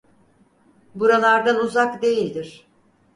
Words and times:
Buralardan 0.95 1.55
uzak 1.55 2.01
değildir. 2.01 2.67